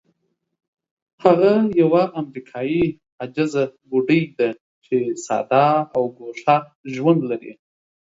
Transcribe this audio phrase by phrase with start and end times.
[1.23, 1.51] هغه
[1.81, 2.85] یوه امریکایي
[3.21, 4.49] عاجزه بوډۍ ده
[4.85, 6.57] چې ساده او ګوښه
[6.93, 7.53] ژوند لري.